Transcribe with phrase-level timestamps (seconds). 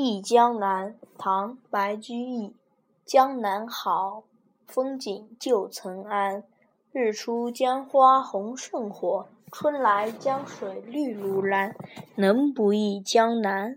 [0.00, 2.54] 忆江南唐白居易。
[3.04, 4.22] 江南好
[4.64, 6.44] 风景旧曾谙。
[6.92, 11.74] 日出江花红胜火春来江水绿如蓝。
[12.14, 13.76] 能不忆江南？